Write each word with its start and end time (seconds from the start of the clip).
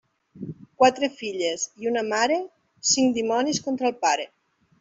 Quatre 0.83 1.09
filles 1.19 1.67
i 1.83 1.91
una 1.91 2.03
mare, 2.09 2.39
cinc 2.95 3.15
dimonis 3.19 3.63
contra 3.67 3.93
el 3.93 3.99
pare. 4.09 4.31